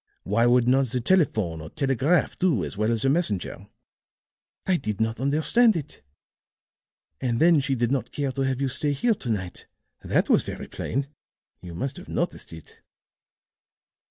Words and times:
Why 0.23 0.47
would 0.47 0.67
not 0.67 0.87
the 0.87 0.99
telephone 0.99 1.61
or 1.61 1.69
telegraph 1.69 2.35
do 2.35 2.65
as 2.65 2.75
well 2.75 2.91
as 2.91 3.05
a 3.05 3.07
messenger? 3.09 3.67
I 4.65 4.77
did 4.77 4.99
not 4.99 5.19
understand 5.19 5.75
it. 5.75 6.01
And 7.21 7.39
then 7.39 7.59
she 7.59 7.75
did 7.75 7.91
not 7.91 8.11
care 8.11 8.31
to 8.31 8.41
have 8.41 8.59
you 8.59 8.67
stay 8.67 8.93
here 8.93 9.13
to 9.13 9.29
night; 9.29 9.67
that 10.03 10.27
was 10.27 10.41
very 10.43 10.67
plain 10.67 11.05
you 11.61 11.75
must 11.75 11.97
have 11.97 12.09
noticed 12.09 12.51
it." 12.51 12.81